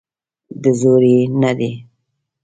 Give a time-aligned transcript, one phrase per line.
[0.61, 1.71] د زور یې نه دی.